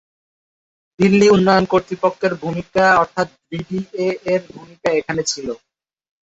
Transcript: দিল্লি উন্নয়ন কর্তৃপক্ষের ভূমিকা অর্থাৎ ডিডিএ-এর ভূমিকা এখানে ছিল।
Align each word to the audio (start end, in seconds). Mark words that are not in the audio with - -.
দিল্লি 0.99 1.27
উন্নয়ন 1.29 1.65
কর্তৃপক্ষের 1.71 2.33
ভূমিকা 2.41 2.85
অর্থাৎ 3.01 3.27
ডিডিএ-এর 3.49 4.41
ভূমিকা 4.51 4.89
এখানে 4.99 5.21
ছিল। 5.25 5.47